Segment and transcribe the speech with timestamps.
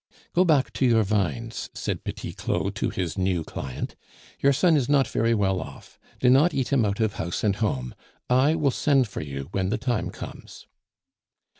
[0.33, 3.95] "Go back to your vines," said Petit Claud to his new client.
[4.39, 7.57] "Your son is not very well off; do not eat him out of house and
[7.57, 7.93] home.
[8.27, 10.65] I will send for you when the time comes."